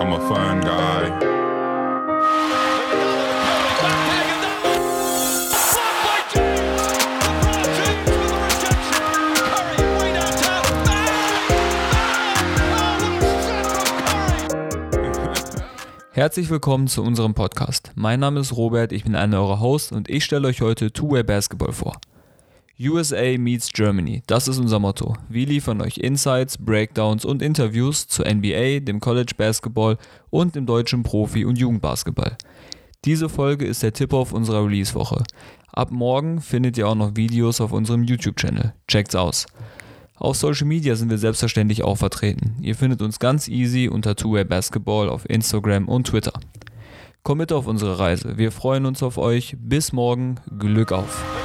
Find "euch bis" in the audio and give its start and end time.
49.18-49.92